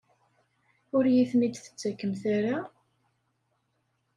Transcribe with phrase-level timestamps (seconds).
[0.95, 2.57] Ur iyi-ten-id-tettakemt ara?